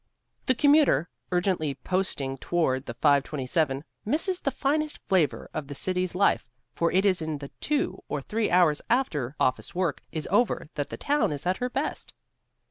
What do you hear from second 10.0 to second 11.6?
is over that the town is at